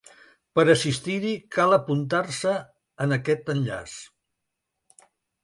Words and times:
Per 0.59 0.63
assistir-hi 0.73 1.33
cal 1.55 1.75
apuntar-se 1.77 2.55
en 3.07 3.15
aquest 3.19 3.53
enllaç. 3.57 3.95